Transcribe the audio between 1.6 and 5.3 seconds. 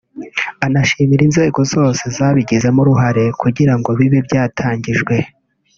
zose zabigizemo uruhare kugira ngo bibe byatangijwe